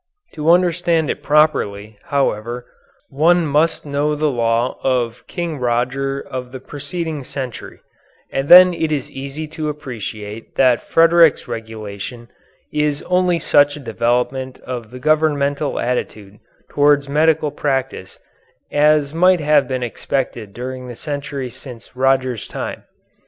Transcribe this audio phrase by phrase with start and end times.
[0.33, 2.65] To understand it properly, however,
[3.09, 7.81] one must know the law of King Roger of the preceding century;
[8.31, 12.29] and then it is easy to appreciate that Frederick's regulation
[12.73, 18.17] is only such a development of the governmental attitude toward medical practice
[18.71, 22.85] as might have been expected during the century since Roger's time.